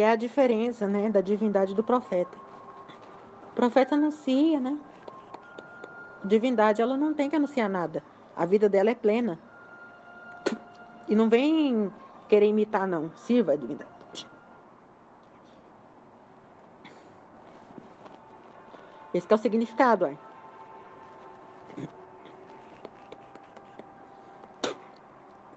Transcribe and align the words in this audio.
é 0.00 0.08
a 0.08 0.16
diferença, 0.16 0.88
né, 0.88 1.10
da 1.10 1.20
divindade 1.20 1.74
do 1.74 1.84
profeta. 1.84 2.38
O 3.50 3.54
profeta 3.54 3.94
anuncia, 3.94 4.58
né? 4.58 4.78
Divindade, 6.24 6.80
ela 6.80 6.96
não 6.96 7.12
tem 7.12 7.28
que 7.28 7.36
anunciar 7.36 7.68
nada. 7.68 8.02
A 8.34 8.46
vida 8.46 8.70
dela 8.70 8.88
é 8.88 8.94
plena. 8.94 9.38
E 11.06 11.14
não 11.14 11.28
vem 11.28 11.92
querer 12.26 12.46
imitar, 12.46 12.86
não. 12.86 13.14
Sirva 13.16 13.52
a 13.52 13.56
divindade. 13.56 13.90
Esse 19.12 19.30
é 19.30 19.34
o 19.34 19.38
significado, 19.38 20.06
ó. 20.06 20.32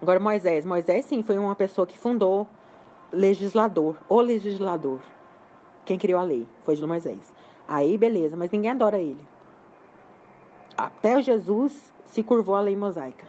Agora 0.01 0.19
Moisés. 0.19 0.65
Moisés, 0.65 1.05
sim, 1.05 1.23
foi 1.23 1.37
uma 1.37 1.55
pessoa 1.55 1.87
que 1.87 1.97
fundou 1.97 2.49
legislador, 3.11 3.97
o 4.09 4.21
legislador. 4.21 4.99
Quem 5.85 5.97
criou 5.97 6.19
a 6.19 6.23
lei 6.23 6.47
foi 6.63 6.75
de 6.75 6.85
Moisés. 6.85 7.33
Aí, 7.67 7.97
beleza, 7.97 8.35
mas 8.35 8.51
ninguém 8.51 8.71
adora 8.71 8.99
ele. 8.99 9.25
Até 10.77 11.21
Jesus 11.21 11.93
se 12.05 12.23
curvou 12.23 12.55
à 12.55 12.61
lei 12.61 12.75
mosaica. 12.75 13.25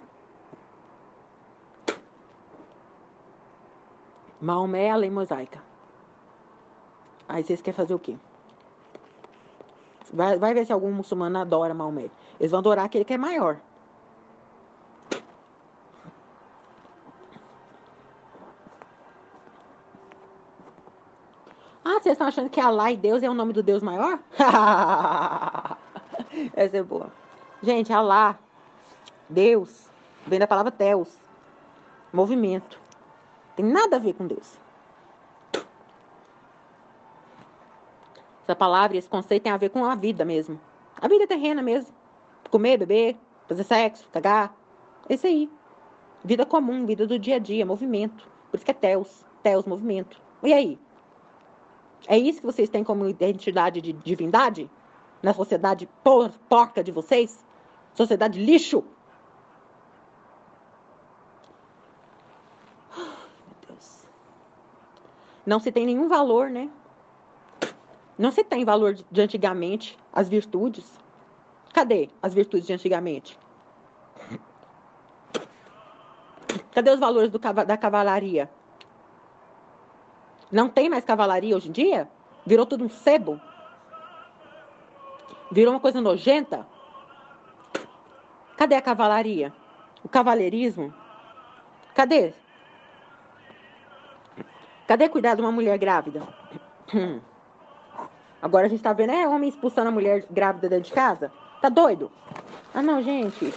Maomé 4.41 4.85
é 4.85 4.91
a 4.91 4.97
lei 4.97 5.11
mosaica. 5.11 5.63
Aí 7.29 7.43
vocês 7.43 7.61
querem 7.61 7.77
fazer 7.77 7.95
o 7.95 7.99
quê? 7.99 8.17
Vai, 10.13 10.39
vai 10.39 10.55
ver 10.55 10.65
se 10.65 10.73
algum 10.73 10.93
muçulmano 10.93 11.39
adora 11.39 11.75
Maomé. 11.75 12.11
Eles 12.39 12.51
vão 12.51 12.61
adorar 12.61 12.85
aquele 12.85 13.05
que 13.05 13.15
é 13.15 13.19
maior. 13.19 13.59
Ah, 21.85 22.01
vocês 22.01 22.06
estão 22.17 22.27
achando 22.27 22.51
que 22.51 22.61
Allah 22.61 22.91
e 22.91 22.97
Deus 22.97 23.23
é 23.23 23.31
o 23.31 23.35
nome 23.35 23.53
do 23.53 23.63
Deus 23.63 23.83
maior? 23.83 24.19
Essa 26.55 26.79
é 26.79 26.83
boa. 26.83 27.13
Gente, 27.63 27.93
Allah, 27.93 28.39
Deus, 29.29 29.89
vem 30.27 30.39
da 30.39 30.47
palavra 30.47 30.73
Teos, 30.73 31.17
movimento. 32.13 32.81
Tem 33.55 33.65
nada 33.65 33.97
a 33.97 33.99
ver 33.99 34.15
com 34.15 34.27
Deus. 34.27 34.59
Essa 38.45 38.55
palavra, 38.55 38.97
esse 38.97 39.09
conceito 39.09 39.43
tem 39.43 39.53
a 39.53 39.57
ver 39.57 39.71
com 39.71 39.85
a 39.85 39.95
vida 39.95 40.25
mesmo. 40.25 40.61
A 41.01 41.09
vida 41.09 41.27
terrena 41.27 41.63
mesmo. 41.63 41.93
Comer, 42.51 42.79
beber, 42.79 43.17
fazer 43.49 43.65
sexo, 43.65 44.09
cagar. 44.13 44.55
Esse 45.09 45.27
aí. 45.27 45.51
Vida 46.25 46.47
comum, 46.47 46.87
vida 46.87 47.07
do 47.07 47.19
dia 47.19 47.37
a 47.37 47.39
dia, 47.39 47.67
movimento. 47.67 48.29
Por 48.51 48.57
isso 48.57 48.65
que 48.65 48.71
é 48.71 48.75
Teos. 48.75 49.25
Teos, 49.43 49.65
movimento. 49.65 50.21
E 50.43 50.53
aí? 50.53 50.79
É 52.07 52.17
isso 52.19 52.41
que 52.41 52.47
vocês 52.47 52.69
têm 52.69 52.85
como 52.85 53.09
identidade 53.09 53.81
de 53.81 53.93
divindade? 53.93 54.71
Na 55.23 55.33
sociedade 55.33 55.89
por, 56.05 56.31
porca 56.49 56.83
de 56.85 56.93
vocês? 56.93 57.45
Sociedade 57.95 58.39
lixo? 58.39 58.85
Deus. 63.67 64.05
Não 65.45 65.59
se 65.59 65.73
tem 65.73 65.87
nenhum 65.87 66.09
valor, 66.09 66.51
né? 66.51 66.71
Não 68.19 68.31
se 68.31 68.45
tem 68.45 68.65
valor 68.65 68.95
de 68.95 69.21
antigamente 69.21 69.99
as 70.13 70.29
virtudes. 70.29 70.99
Cadê 71.73 72.09
as 72.23 72.33
virtudes 72.33 72.67
de 72.67 72.73
antigamente? 72.73 73.39
Cadê 76.73 76.91
os 76.91 77.01
valores 77.01 77.31
do, 77.31 77.39
da 77.39 77.77
cavalaria? 77.77 78.51
Não 80.51 80.69
tem 80.69 80.89
mais 80.89 81.05
cavalaria 81.05 81.57
hoje 81.57 81.69
em 81.69 81.73
dia? 81.73 82.09
Virou 82.45 82.65
tudo 82.65 82.85
um 82.85 82.89
sebo? 82.89 83.41
Virou 85.51 85.75
uma 85.75 85.81
coisa 85.81 86.01
nojenta? 86.01 86.67
Cadê 88.57 88.75
a 88.75 88.83
cavalaria? 88.83 89.53
O 90.03 90.09
cavaleirismo? 90.09 90.95
Cadê? 91.95 92.33
Cadê 94.87 95.09
cuidar 95.09 95.35
de 95.35 95.41
uma 95.41 95.51
mulher 95.51 95.77
grávida? 95.79 96.23
Agora 98.41 98.67
a 98.67 98.69
gente 98.69 98.83
tá 98.83 98.93
vendo, 98.93 99.11
é 99.11 99.27
homem 99.27 99.49
expulsando 99.49 99.89
a 99.89 99.93
mulher 99.93 100.25
grávida 100.31 100.69
dentro 100.69 100.85
de 100.85 100.93
casa? 100.93 101.33
Tá 101.61 101.69
doido? 101.69 102.13
Ah, 102.73 102.83
não, 102.83 103.03
gente. 103.03 103.53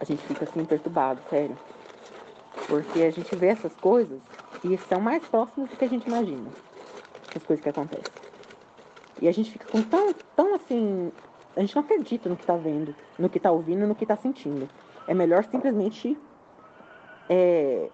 A 0.00 0.04
gente 0.04 0.22
fica 0.26 0.44
assim 0.44 0.64
perturbado, 0.64 1.20
sério. 1.30 1.56
Porque 2.66 3.02
a 3.02 3.10
gente 3.10 3.34
vê 3.36 3.48
essas 3.48 3.74
coisas 3.76 4.20
e 4.64 4.76
são 4.88 5.00
mais 5.00 5.22
próximas 5.24 5.70
do 5.70 5.76
que 5.76 5.84
a 5.84 5.88
gente 5.88 6.06
imagina. 6.06 6.50
As 7.34 7.42
coisas 7.42 7.62
que 7.62 7.68
acontecem. 7.68 8.12
E 9.20 9.28
a 9.28 9.32
gente 9.32 9.50
fica 9.50 9.66
com 9.66 9.82
tão, 9.82 10.14
tão 10.34 10.54
assim. 10.54 11.12
A 11.56 11.60
gente 11.60 11.74
não 11.74 11.82
acredita 11.82 12.28
no 12.28 12.36
que 12.36 12.42
está 12.42 12.56
vendo, 12.56 12.94
no 13.18 13.30
que 13.30 13.38
está 13.38 13.50
ouvindo, 13.50 13.86
no 13.86 13.94
que 13.94 14.04
está 14.04 14.16
sentindo. 14.16 14.68
É 15.06 15.14
melhor 15.14 15.44
simplesmente 15.44 16.18
é, 17.28 17.88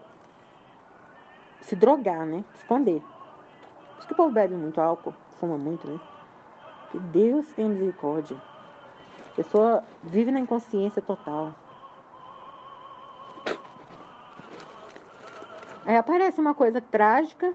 se 1.60 1.76
drogar, 1.76 2.26
né? 2.26 2.44
Esconder. 2.56 3.00
Por 3.00 3.98
isso 3.98 4.06
que 4.08 4.12
o 4.14 4.16
povo 4.16 4.32
bebe 4.32 4.54
muito 4.54 4.80
álcool, 4.80 5.14
fuma 5.38 5.56
muito, 5.56 5.86
né? 5.86 6.00
Que 6.90 6.98
Deus 6.98 7.46
tenha 7.52 7.68
misericórdia. 7.68 8.36
A 9.32 9.34
pessoa 9.36 9.84
vive 10.02 10.30
na 10.30 10.40
inconsciência 10.40 11.00
total. 11.00 11.54
Aí 15.84 15.96
aparece 15.96 16.40
uma 16.40 16.54
coisa 16.54 16.80
trágica, 16.80 17.54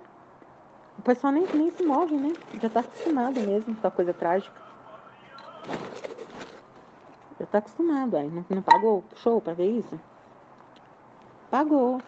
o 0.97 1.01
pessoal 1.01 1.31
nem, 1.31 1.45
nem 1.53 1.71
se 1.71 1.83
move, 1.83 2.15
né? 2.15 2.33
Já 2.61 2.69
tá 2.69 2.79
acostumado 2.81 3.39
mesmo 3.39 3.75
com 3.75 3.87
a 3.87 3.91
coisa 3.91 4.13
trágica. 4.13 4.61
Já 7.39 7.45
tá 7.45 7.57
acostumado, 7.59 8.17
aí. 8.17 8.27
Não, 8.29 8.43
não 8.49 8.61
pagou 8.61 9.03
show 9.15 9.39
pra 9.39 9.53
ver 9.53 9.69
isso? 9.69 9.99
Pagou. 11.51 12.01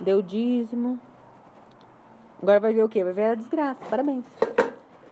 Deu 0.00 0.22
dízimo. 0.22 0.98
Agora 2.42 2.58
vai 2.58 2.72
ver 2.72 2.84
o 2.84 2.88
quê? 2.88 3.04
Vai 3.04 3.12
ver 3.12 3.24
a 3.24 3.34
desgraça. 3.34 3.84
Parabéns. 3.88 4.24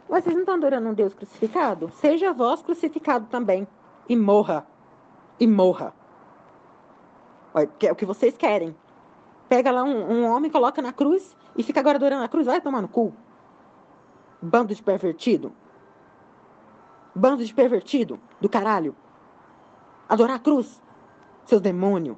Vocês 0.08 0.34
não 0.34 0.40
estão 0.40 0.54
adorando 0.54 0.88
um 0.88 0.94
Deus 0.94 1.12
crucificado? 1.12 1.90
Seja 1.90 2.32
vós 2.32 2.62
crucificado 2.62 3.26
também. 3.26 3.68
E 4.08 4.16
morra. 4.16 4.66
E 5.38 5.46
morra. 5.46 5.94
É 7.54 7.92
o 7.92 7.94
que 7.94 8.06
vocês 8.06 8.36
querem. 8.36 8.74
Pega 9.48 9.70
lá 9.70 9.82
um, 9.82 10.12
um 10.12 10.26
homem, 10.26 10.50
coloca 10.50 10.82
na 10.82 10.92
cruz 10.92 11.36
e 11.56 11.62
fica 11.62 11.80
agora 11.80 11.96
adorando 11.96 12.24
a 12.24 12.28
cruz. 12.28 12.46
Vai 12.46 12.60
tomar 12.60 12.82
no 12.82 12.88
cu. 12.88 13.14
Bando 14.42 14.74
de 14.74 14.82
pervertido. 14.82 15.52
Bando 17.14 17.44
de 17.44 17.54
pervertido 17.54 18.20
do 18.40 18.48
caralho. 18.48 18.94
Adorar 20.08 20.36
a 20.36 20.38
cruz. 20.38 20.80
Seus 21.46 21.60
demônios. 21.60 22.16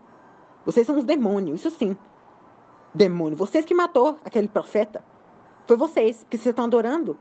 Vocês 0.65 0.87
são 0.87 0.99
os 0.99 1.05
demônios, 1.05 1.61
isso 1.61 1.71
sim. 1.71 1.97
Demônio. 2.93 3.37
Vocês 3.37 3.65
que 3.65 3.75
matou 3.75 4.19
aquele 4.25 4.49
profeta. 4.49 5.03
Foi 5.67 5.77
vocês 5.77 6.27
que 6.29 6.37
vocês 6.37 6.53
estão 6.53 6.65
adorando. 6.65 7.17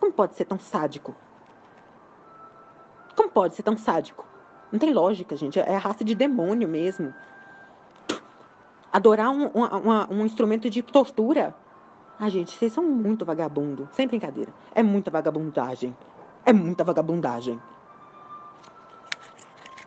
Como 0.00 0.12
pode 0.12 0.34
ser 0.34 0.44
tão 0.44 0.58
sádico? 0.58 1.14
Como 3.16 3.30
pode 3.30 3.54
ser 3.54 3.62
tão 3.62 3.78
sádico? 3.78 4.26
Não 4.72 4.78
tem 4.80 4.92
lógica, 4.92 5.36
gente. 5.36 5.60
É 5.60 5.76
a 5.76 5.78
raça 5.78 6.04
de 6.04 6.14
demônio 6.14 6.68
mesmo 6.68 7.14
adorar 8.94 9.28
um, 9.28 9.46
um, 9.46 10.20
um 10.20 10.24
instrumento 10.24 10.70
de 10.70 10.80
tortura. 10.80 11.52
Ah, 12.16 12.28
gente, 12.28 12.56
vocês 12.56 12.72
são 12.72 12.84
muito 12.84 13.24
vagabundo. 13.24 13.88
Sem 13.90 14.06
brincadeira. 14.06 14.54
É 14.72 14.84
muita 14.84 15.10
vagabundagem. 15.10 15.96
É 16.46 16.52
muita 16.52 16.84
vagabundagem. 16.84 17.60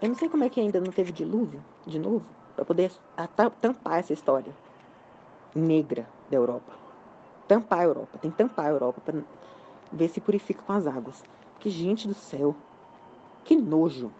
Eu 0.02 0.10
não 0.10 0.16
sei 0.16 0.28
como 0.28 0.44
é 0.44 0.50
que 0.50 0.60
ainda 0.60 0.82
não 0.82 0.92
teve 0.92 1.14
dilúvio, 1.14 1.64
de 1.86 1.98
novo, 1.98 2.26
para 2.54 2.66
poder 2.66 2.92
tampar 3.62 4.00
essa 4.00 4.12
história 4.12 4.54
negra 5.56 6.06
da 6.30 6.36
Europa. 6.36 6.74
Tampar 7.48 7.80
a 7.80 7.84
Europa. 7.86 8.18
Tem 8.18 8.30
que 8.30 8.38
tampar 8.38 8.66
a 8.66 8.70
Europa 8.72 9.00
para 9.06 9.22
ver 9.94 10.10
se 10.10 10.20
purifica 10.20 10.62
com 10.64 10.74
as 10.74 10.86
águas. 10.86 11.24
Que 11.62 11.70
gente 11.70 12.10
do 12.10 12.14
céu. 12.14 12.54
Que 13.46 13.56
nojo. 13.56 14.12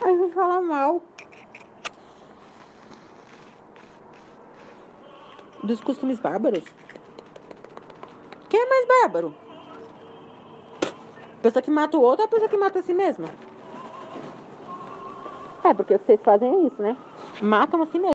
Ai, 0.00 0.16
vou 0.16 0.30
falar 0.30 0.60
mal. 0.60 1.02
Dos 5.62 5.80
costumes 5.80 6.18
bárbaros. 6.18 6.64
Quem 8.48 8.60
é 8.60 8.68
mais 8.68 8.88
bárbaro? 8.88 9.34
A 11.38 11.42
pessoa 11.42 11.62
que 11.62 11.70
mata 11.70 11.96
o 11.96 12.02
outro 12.02 12.22
ou 12.22 12.26
a 12.26 12.30
pessoa 12.30 12.48
que 12.48 12.56
mata 12.56 12.80
a 12.80 12.82
si 12.82 12.92
mesma? 12.92 13.28
É, 15.62 15.74
porque 15.74 15.94
o 15.94 15.98
que 15.98 16.06
vocês 16.06 16.20
fazem 16.22 16.52
é 16.52 16.66
isso, 16.66 16.82
né? 16.82 16.96
Matam 17.40 17.82
a 17.82 17.86
si 17.86 17.98
mesmo. 17.98 18.08